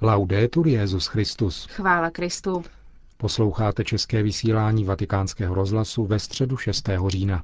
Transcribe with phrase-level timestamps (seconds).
[0.00, 1.66] Laudetur Jezus Christus.
[1.66, 2.64] Chvála Kristu.
[3.16, 6.88] Posloucháte české vysílání Vatikánského rozhlasu ve středu 6.
[7.08, 7.42] října.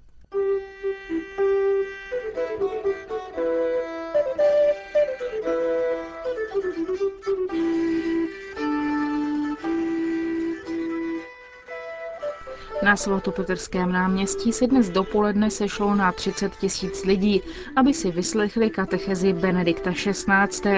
[12.93, 17.41] Na svatopetrském náměstí se dnes dopoledne sešlo na 30 tisíc lidí,
[17.77, 20.73] aby si vyslechli katechezi Benedikta XVI.,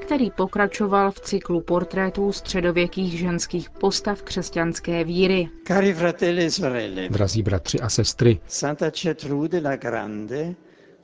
[0.00, 5.48] který pokračoval v cyklu portrétů středověkých ženských postav křesťanské víry.
[5.66, 10.54] Cari fratelli e sorelle, Drazí bratři a sestry, Santa Gertrude la Grande,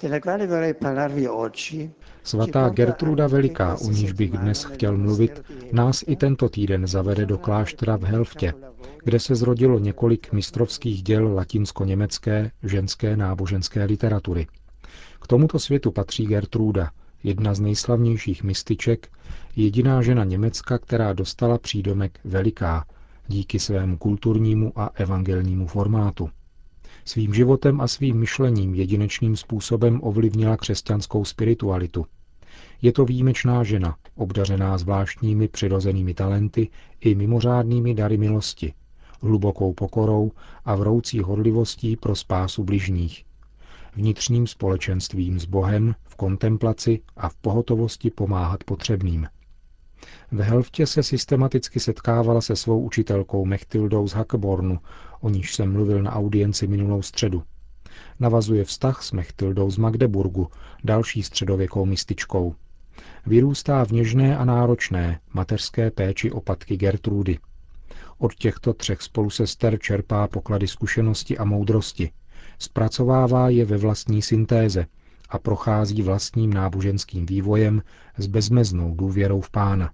[0.03, 1.91] della quale vorrei parlarvi oggi,
[2.23, 7.39] svatá Gertruda Veliká, o níž bych dnes chtěl mluvit, nás i tento týden zavede do
[7.39, 8.55] kláštera v Helftě,
[9.05, 14.47] kde se zrodilo několik mistrovských děl latinsko-německé ženské náboženské literatury.
[15.21, 16.91] K tomuto světu patří Gertruda,
[17.25, 19.09] jedna z nejslavnějších mističek,
[19.57, 22.85] jediná žena Německa, která dostala přídomek Veliká
[23.29, 26.31] díky svému kulturnímu a evangelnímu formátu.
[27.05, 32.07] Svým životem a svým myšlením jedinečným způsobem ovlivnila křesťanskou spiritualitu.
[32.83, 36.69] Je to výjimečná žena, obdařená zvláštními přirozenými talenty
[37.01, 38.75] i mimořádnými dary milosti,
[39.23, 40.31] hlubokou pokorou
[40.65, 43.25] a vroucí horlivostí pro spásu bližních,
[43.97, 49.27] vnitřním společenstvím s Bohem, v kontemplaci a v pohotovosti pomáhat potřebným.
[50.33, 54.79] V Helftě se systematicky setkávala se svou učitelkou Mechtildou z Hakebornu,
[55.21, 57.43] o níž jsem mluvil na audienci minulou středu.
[58.21, 60.49] Navazuje vztah s Mechtildou z Magdeburgu,
[60.85, 62.55] další středověkou mističkou.
[63.27, 67.39] Vyrůstá v něžné a náročné mateřské péči opatky Gertrudy.
[68.19, 72.11] Od těchto třech spolusester čerpá poklady zkušenosti a moudrosti.
[72.59, 74.87] Zpracovává je ve vlastní syntéze
[75.33, 77.83] a prochází vlastním náboženským vývojem
[78.19, 79.91] s bezmeznou důvěrou v pána.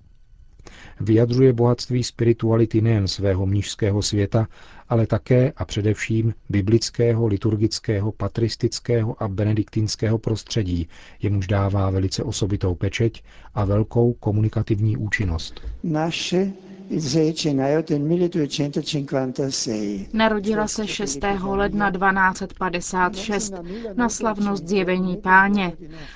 [1.01, 4.49] Vyjadřuje bohatství spirituality nejen svého mnižského světa,
[4.89, 10.89] ale také a především biblického, liturgického, patristického a benediktinského prostředí,
[11.23, 13.23] jemuž dává velice osobitou pečeť
[13.55, 15.61] a velkou komunikativní účinnost.
[15.83, 20.09] nasce il 6 gennaio del 1256.
[20.13, 21.19] Narodila se 6.
[21.57, 23.55] ledna 1256
[23.97, 25.73] na slavnost zjevení páně,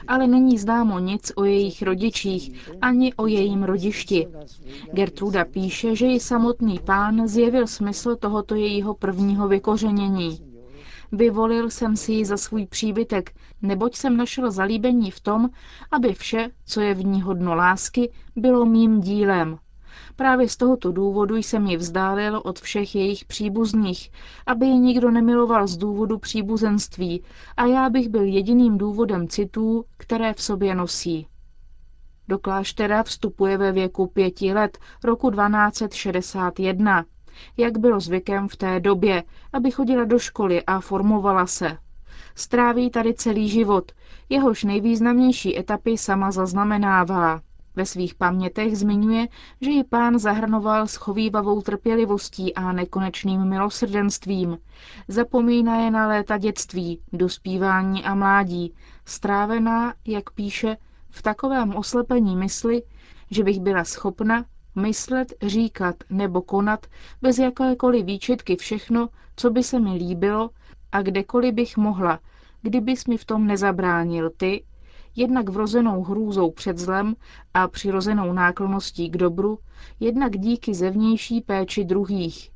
[0.08, 4.26] ale není známo nic o jejich rodičích ani o jejím rodišti.
[4.92, 10.40] Gertruda píše, že ji samotný pán zjevil smysl tohoto jejího prvního vykořenění.
[11.12, 13.30] Vyvolil jsem si ji za svůj příbytek,
[13.62, 15.48] neboť jsem našel zalíbení v tom,
[15.90, 19.58] aby vše, co je v ní hodno lásky, bylo mým dílem.
[20.16, 24.10] Právě z tohoto důvodu jsem ji vzdálil od všech jejich příbuzných,
[24.46, 27.22] aby ji nikdo nemiloval z důvodu příbuzenství
[27.56, 31.26] a já bych byl jediným důvodem citů, které v sobě nosí.
[32.28, 37.04] Do kláštera vstupuje ve věku pěti let roku 1261,
[37.56, 39.22] jak bylo zvykem v té době,
[39.52, 41.78] aby chodila do školy a formovala se.
[42.34, 43.92] Stráví tady celý život,
[44.28, 47.40] jehož nejvýznamnější etapy sama zaznamenává.
[47.76, 49.28] Ve svých pamětech zmiňuje,
[49.60, 54.58] že ji pán zahrnoval schovývavou trpělivostí a nekonečným milosrdenstvím.
[55.08, 58.74] Zapomíná je na léta dětství, dospívání a mládí,
[59.04, 60.76] strávená, jak píše,
[61.10, 62.82] v takovém oslepení mysli,
[63.30, 64.44] že bych byla schopna
[64.74, 66.86] myslet, říkat nebo konat
[67.22, 70.50] bez jakékoliv výčitky všechno, co by se mi líbilo
[70.92, 72.20] a kdekoliv bych mohla,
[72.62, 74.64] kdybys mi v tom nezabránil ty,
[75.16, 77.14] jednak vrozenou hrůzou před zlem
[77.54, 79.58] a přirozenou náklonností k dobru,
[80.00, 82.50] jednak díky zevnější péči druhých.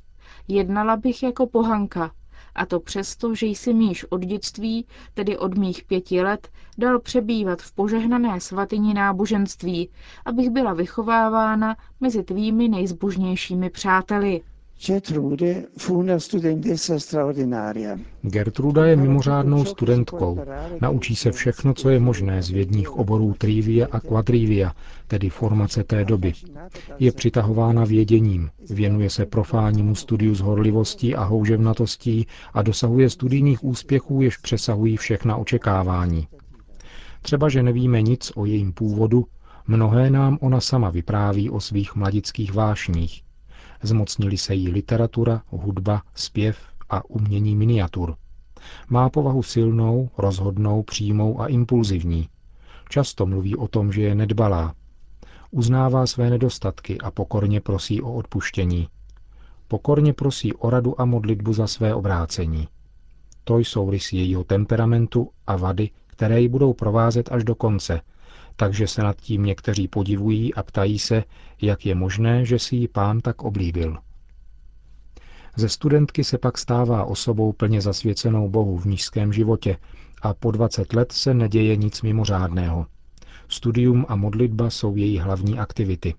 [0.47, 2.11] Jednala bych jako pohanka,
[2.55, 6.99] a to přesto, že jsi mi již od dětství, tedy od mých pěti let, dal
[6.99, 9.89] přebývat v požehnané svatyni náboženství,
[10.25, 14.41] abych byla vychovávána mezi tvými nejzbožnějšími přáteli.
[18.21, 20.39] Gertruda je mimořádnou studentkou.
[20.81, 24.73] Naučí se všechno, co je možné z vědních oborů trivia a quadrivia,
[25.07, 26.33] tedy formace té doby.
[26.99, 34.21] Je přitahována věděním, věnuje se profánnímu studiu s horlivostí a houževnatostí a dosahuje studijních úspěchů,
[34.21, 36.27] jež přesahují všechna očekávání.
[37.21, 39.25] Třeba, že nevíme nic o jejím původu,
[39.67, 43.26] mnohé nám ona sama vypráví o svých mladických vášních.
[43.83, 46.57] Zmocnili se jí literatura, hudba, zpěv
[46.89, 48.15] a umění miniatur.
[48.89, 52.29] Má povahu silnou, rozhodnou, přímou a impulzivní.
[52.89, 54.73] Často mluví o tom, že je nedbalá.
[55.51, 58.87] Uznává své nedostatky a pokorně prosí o odpuštění.
[59.67, 62.67] Pokorně prosí o radu a modlitbu za své obrácení.
[63.43, 68.01] To jsou rysy jejího temperamentu a vady, které ji budou provázet až do konce,
[68.57, 71.23] takže se nad tím někteří podivují a ptají se,
[71.61, 73.97] jak je možné, že si ji pán tak oblíbil.
[75.55, 79.77] Ze studentky se pak stává osobou plně zasvěcenou Bohu v nízkém životě
[80.21, 82.85] a po 20 let se neděje nic mimořádného.
[83.47, 86.13] Studium a modlitba jsou její hlavní aktivity.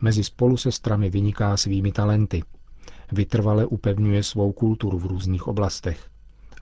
[0.00, 2.42] Mezi spolusestrami vyniká svými talenty.
[3.12, 6.10] Vytrvale upevňuje svou kulturu v různých oblastech.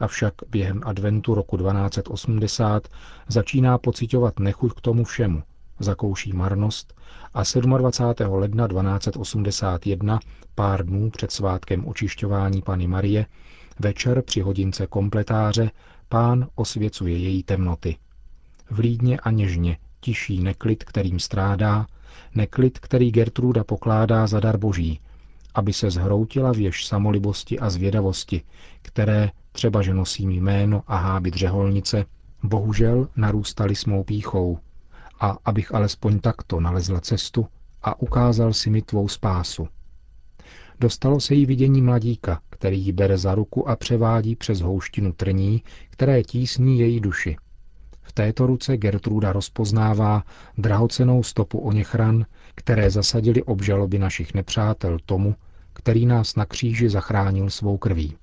[0.02, 2.88] Avšak během adventu roku 1280
[3.28, 5.42] začíná pocitovat nechuť k tomu všemu.
[5.78, 6.94] Zakouší marnost
[7.34, 7.42] a
[7.78, 8.32] 27.
[8.32, 10.20] ledna 1281,
[10.54, 13.26] pár dnů před svátkem očišťování Pany Marie,
[13.78, 15.70] večer při hodince kompletáře,
[16.08, 17.96] pán osvěcuje její temnoty.
[18.70, 21.86] Vlídně a něžně tiší neklid, kterým strádá,
[22.34, 25.00] neklid, který Gertruda pokládá za dar boží,
[25.54, 28.42] aby se zhroutila věž samolibosti a zvědavosti,
[28.82, 32.04] které, třeba že nosím jméno a háby dřeholnice,
[32.42, 34.58] bohužel narůstaly s mou píchou,
[35.20, 37.46] a abych alespoň takto nalezla cestu
[37.82, 39.68] a ukázal si mi tvou spásu.
[40.80, 45.62] Dostalo se jí vidění mladíka, který ji bere za ruku a převádí přes houštinu trní,
[45.90, 47.36] které tísní její duši.
[48.02, 50.24] V této ruce Gertruda rozpoznává
[50.58, 55.34] drahocenou stopu o něch ran, které zasadili obžaloby našich nepřátel tomu,
[55.72, 58.16] který nás na kříži zachránil svou krví.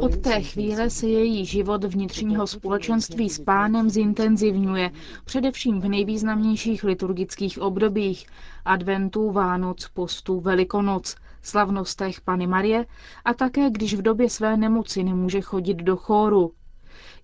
[0.00, 4.90] Od té chvíle se její život vnitřního společenství s pánem zintenzivňuje,
[5.24, 8.26] především v nejvýznamnějších liturgických obdobích
[8.64, 12.86] adventu, Vánoc, postu, Velikonoc, slavnostech Pany Marie
[13.24, 16.52] a také když v době své nemoci nemůže chodit do chóru.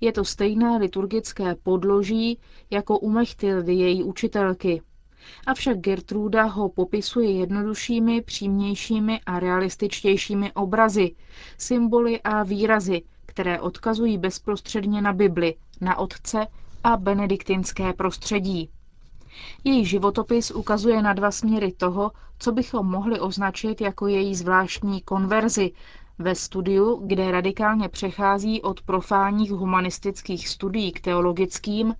[0.00, 2.38] Je to stejné liturgické podloží
[2.70, 4.82] jako u Mechtildy, její učitelky.
[5.46, 11.14] Avšak Gertruda ho popisuje jednoduššími, přímějšími a realističtějšími obrazy,
[11.58, 16.46] symboly a výrazy, které odkazují bezprostředně na Bibli, na Otce
[16.84, 18.70] a benediktinské prostředí.
[19.64, 25.70] Její životopis ukazuje na dva směry toho, co bychom mohli označit jako její zvláštní konverzi,
[26.18, 31.94] ve studiu, kde radikálně přechází od profánních humanistických studií k teologickým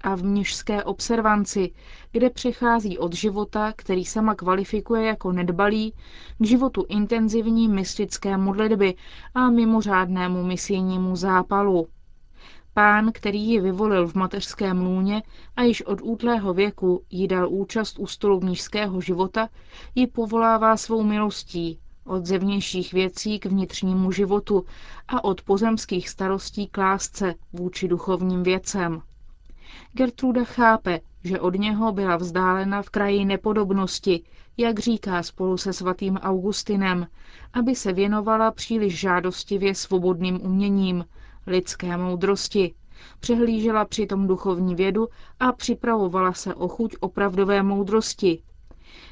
[0.00, 1.72] a v mnižské observanci,
[2.12, 5.94] kde přechází od života, který sama kvalifikuje jako nedbalý,
[6.38, 8.94] k životu intenzivní mystické modlitby
[9.34, 11.86] a mimořádnému misijnímu zápalu.
[12.74, 15.22] Pán, který ji vyvolil v mateřském lůně
[15.56, 19.48] a již od útlého věku jí dal účast u stolu mnižského života,
[19.94, 24.64] ji povolává svou milostí, od zevnějších věcí k vnitřnímu životu
[25.08, 29.02] a od pozemských starostí k lásce vůči duchovním věcem.
[29.92, 34.22] Gertruda chápe, že od něho byla vzdálena v kraji nepodobnosti,
[34.56, 37.06] jak říká spolu se svatým Augustinem,
[37.52, 41.04] aby se věnovala příliš žádostivě svobodným uměním,
[41.46, 42.74] lidské moudrosti.
[43.20, 45.08] Přehlížela přitom duchovní vědu
[45.40, 48.42] a připravovala se o chuť opravdové moudrosti,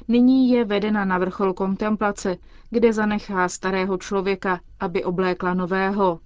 [0.07, 2.37] Nyní je vedena na vrchol kontemplace,
[2.69, 6.19] kde zanechá starého člověka, aby oblékla nového.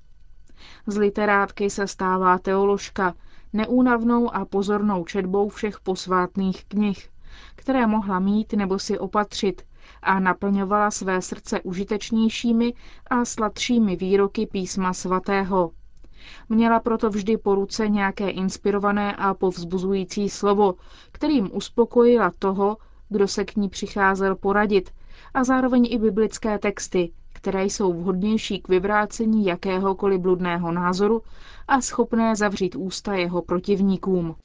[0.87, 3.13] Z literátky se stává teoložka,
[3.53, 7.09] neúnavnou a pozornou četbou všech posvátných knih,
[7.55, 9.61] které mohla mít nebo si opatřit
[10.01, 12.73] a naplňovala své srdce užitečnějšími
[13.09, 15.71] a sladšími výroky písma svatého.
[16.49, 20.73] Měla proto vždy po ruce nějaké inspirované a povzbuzující slovo,
[21.11, 22.77] kterým uspokojila toho,
[23.09, 24.89] kdo se k ní přicházel poradit,
[25.33, 31.21] a zároveň i biblické texty, které jsou vhodnější k vyvrácení jakéhokoliv bludného názoru
[31.67, 34.35] a schopné zavřít ústa jeho protivníkům.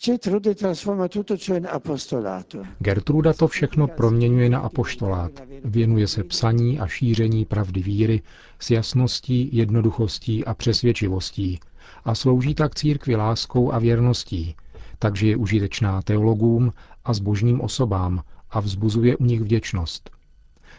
[2.78, 5.30] Gertruda to všechno proměňuje na apoštolát.
[5.64, 8.22] Věnuje se psaní a šíření pravdy víry
[8.58, 11.60] s jasností, jednoduchostí a přesvědčivostí
[12.04, 14.54] a slouží tak církvi láskou a věrností,
[14.98, 16.72] takže je užitečná teologům
[17.04, 20.11] a zbožným osobám, a vzbuzuje u nich vděčnost.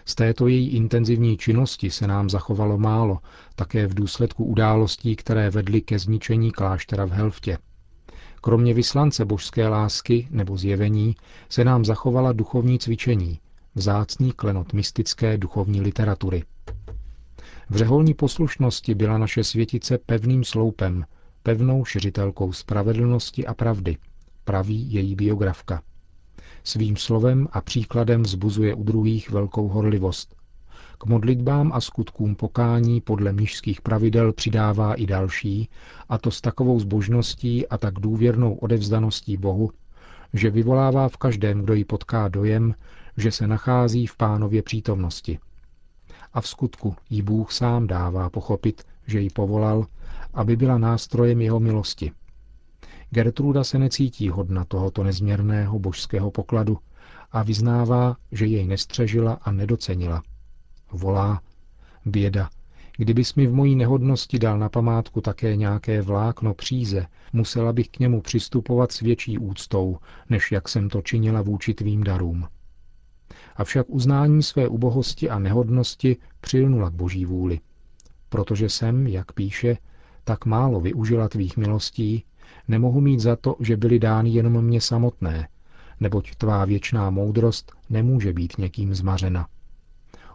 [0.06, 3.20] Z této její intenzivní činnosti se nám zachovalo málo,
[3.56, 7.58] také v důsledku událostí, které vedly ke zničení kláštera v Helftě.
[8.42, 11.16] Kromě vyslance božské lásky nebo zjevení
[11.50, 13.40] se nám zachovala duchovní cvičení,
[13.76, 16.44] vzácný klenot mystické duchovní literatury.
[17.70, 21.06] V řeholní poslušnosti byla naše světice pevným sloupem,
[21.44, 23.98] pevnou šiřitelkou spravedlnosti a pravdy,
[24.44, 25.82] praví její biografka.
[26.64, 30.36] Svým slovem a příkladem vzbuzuje u druhých velkou horlivost.
[30.98, 35.70] K modlitbám a skutkům pokání podle mnižských pravidel přidává i další,
[36.10, 39.72] a to s takovou zbožností a tak důvěrnou odevzdaností Bohu,
[40.34, 42.76] že vyvolává v každém, kdo ji potká dojem,
[43.18, 45.40] že se nachází v pánově přítomnosti.
[46.34, 49.86] A v skutku jí Bůh sám dává pochopit, že ji povolal,
[50.34, 52.12] aby byla nástrojem jeho milosti.
[53.14, 56.78] Gertruda se necítí hodna tohoto nezměrného božského pokladu
[57.32, 60.24] a vyznává, že jej nestřežila a nedocenila.
[60.92, 61.42] Volá,
[62.06, 62.50] běda,
[62.98, 68.00] kdybys mi v mojí nehodnosti dal na památku také nějaké vlákno příze, musela bych k
[68.00, 69.98] němu přistupovat s větší úctou,
[70.30, 72.48] než jak jsem to činila vůči tvým darům.
[73.56, 77.60] Avšak uznání své ubohosti a nehodnosti přilnula k boží vůli.
[78.30, 79.78] Protože jsem, jak píše,
[80.24, 82.24] tak málo využila tvých milostí,
[82.68, 85.48] nemohu mít za to, že byly dány jenom mě samotné,
[86.00, 89.48] neboť tvá věčná moudrost nemůže být někým zmařena.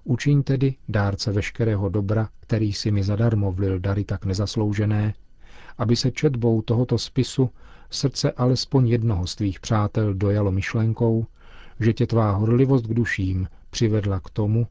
[0.05, 5.15] Učiň tedy, dárce veškerého dobra, který si mi zadarmo vlil dary tak nezasloužené,
[5.79, 7.51] aby se četbou tohoto spisu
[7.91, 11.27] srdce alespoň jednoho z tvých přátel dojalo myšlenkou,
[11.81, 14.67] že tě tvá horlivost k duším přivedla k tomu,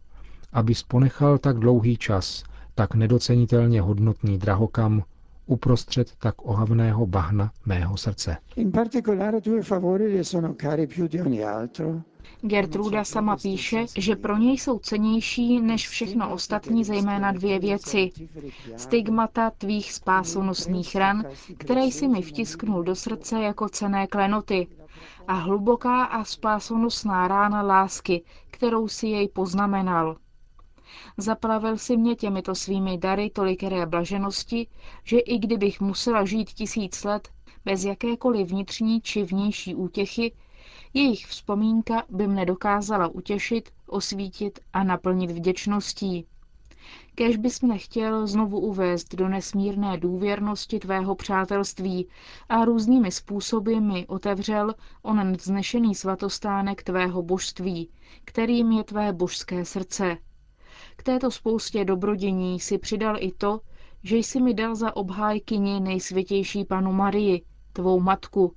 [0.54, 2.44] abys ponechal tak dlouhý čas,
[2.76, 5.04] tak nedocenitelně hodnotný drahokam
[5.46, 8.38] uprostřed tak ohavného bahna mého srdce.
[12.42, 18.10] Gertruda sama píše, že pro něj jsou cenější než všechno ostatní zejména dvě věci.
[18.78, 21.24] Stigmata tvých spásonosných ran,
[21.58, 24.68] které jsi mi vtisknul do srdce jako cené klenoty,
[25.28, 30.18] a hluboká a spásonosná rána lásky, kterou si jej poznamenal.
[31.18, 34.68] Zaplavil si mě těmito svými dary tolikeré blaženosti,
[35.04, 37.30] že i kdybych musela žít tisíc let
[37.66, 40.34] bez jakékoliv vnitřní či vnější útěchy,
[40.94, 46.26] jejich vzpomínka by mne dokázala utěšit, osvítit a naplnit vděčností.
[47.16, 52.08] Kež bys mne chtěl znovu uvést do nesmírné důvěrnosti tvého přátelství
[52.50, 57.90] a různými způsoby mi otevřel onen vznešený svatostánek tvého božství,
[58.26, 60.18] kterým je tvé božské srdce.
[60.96, 63.60] K této spoustě dobrodění si přidal i to,
[64.04, 67.42] že jsi mi dal za obhájkyni nejsvětější panu Marii,
[67.74, 68.54] tvou matku,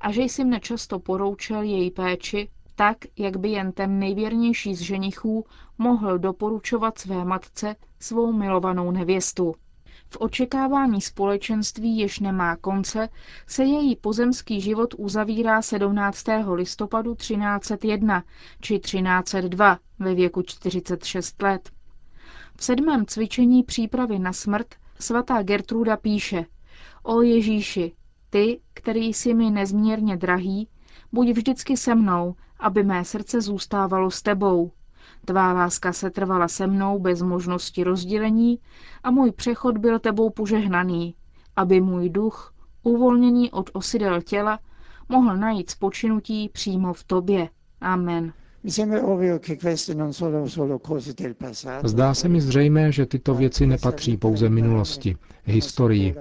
[0.00, 4.80] a že jsi mne často poroučel její péči, tak, jak by jen ten nejvěrnější z
[4.80, 5.44] ženichů
[5.78, 9.54] mohl doporučovat své matce svou milovanou nevěstu.
[10.12, 13.08] V očekávání společenství, jež nemá konce,
[13.46, 16.24] se její pozemský život uzavírá 17.
[16.52, 18.24] listopadu 1301
[18.60, 21.70] či 1302 ve věku 46 let.
[22.56, 24.66] V sedmém cvičení přípravy na smrt
[25.00, 26.46] svatá Gertruda píše
[27.02, 27.92] O Ježíši,
[28.30, 30.68] ty, který jsi mi nezměrně drahý,
[31.12, 34.70] buď vždycky se mnou, aby mé srdce zůstávalo s tebou.
[35.24, 38.58] Tvá láska se trvala se mnou bez možnosti rozdělení
[39.02, 41.14] a můj přechod byl tebou požehnaný,
[41.56, 44.58] aby můj duch, uvolněný od osidel těla,
[45.08, 47.48] mohl najít spočinutí přímo v tobě.
[47.80, 48.32] Amen.
[51.84, 56.14] Zdá se mi zřejmé, že tyto věci nepatří pouze minulosti, historii,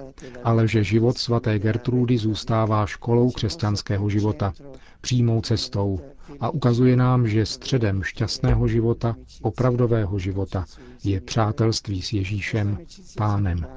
[0.43, 4.53] ale že život svaté Gertrudy zůstává školou křesťanského života,
[5.01, 5.99] přímou cestou
[6.39, 10.65] a ukazuje nám, že středem šťastného života, opravdového života,
[11.03, 12.77] je přátelství s Ježíšem,
[13.17, 13.67] Pánem.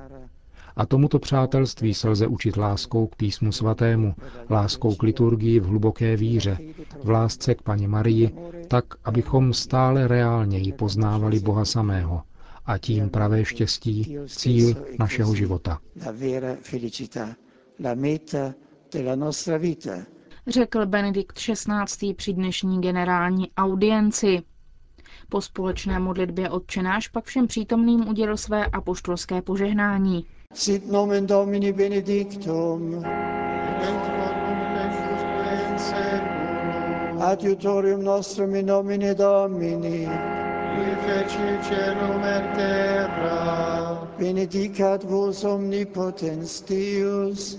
[0.77, 4.15] A tomuto přátelství se lze učit láskou k písmu svatému,
[4.51, 6.59] láskou k liturgii v hluboké víře,
[7.03, 8.31] v lásce k paní Marii,
[8.69, 12.23] tak, abychom stále reálněji poznávali Boha samého
[12.67, 15.79] a tím pravé štěstí, cíl našeho života.
[20.47, 22.15] Řekl Benedikt XVI.
[22.15, 24.43] při dnešní generální audienci.
[25.29, 30.27] Po společné modlitbě odčenáš pak všem přítomným udělil své apoštolské požehnání.
[30.55, 33.05] Sit nomen Domini benedictum.
[37.21, 40.09] Adiutorium nostrum in nomine Domini.
[44.19, 47.59] Benedicat vos omnipotens Deus,